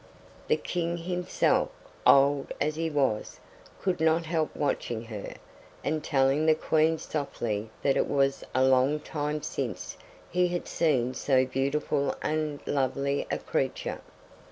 The 0.47 0.55
King 0.57 0.97
himself, 0.97 1.69
old 2.07 2.53
as 2.59 2.75
he 2.75 2.89
was, 2.89 3.39
could 3.83 4.01
not 4.01 4.25
help 4.25 4.55
watching 4.55 5.03
her, 5.03 5.35
and 5.83 6.03
telling 6.03 6.47
the 6.47 6.55
Queen 6.55 6.97
softly 6.97 7.69
that 7.83 7.95
it 7.95 8.07
was 8.07 8.43
a 8.55 8.63
long 8.63 8.99
time 8.99 9.43
since 9.43 9.97
he 10.31 10.47
had 10.47 10.67
seen 10.67 11.13
so 11.13 11.45
beautiful 11.45 12.15
and 12.23 12.61
lovely 12.65 13.27
a 13.29 13.37
creature. 13.37 14.01